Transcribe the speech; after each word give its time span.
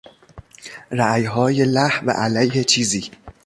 رایهای 0.99 1.57
له 1.75 1.93
و 2.05 2.07
علیه 2.23 2.63
چیزی 2.71 3.03